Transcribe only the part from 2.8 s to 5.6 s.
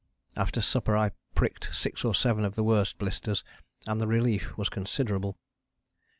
blisters, and the relief was considerable.